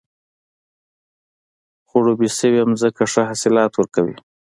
خړوبې 1.89 2.29
شوې 2.37 2.61
ځمکه 2.81 3.03
ښه 3.11 3.21
حاصلات 3.29 3.71
ورکوي. 3.75 4.15